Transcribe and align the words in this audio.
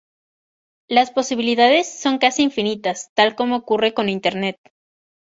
Las 0.89 1.11
posibilidades 1.11 1.99
son 2.01 2.17
casi 2.17 2.41
infinitas, 2.41 3.11
tal 3.13 3.35
como 3.35 3.57
ocurre 3.57 3.93
con 3.93 4.09
internet. 4.09 4.57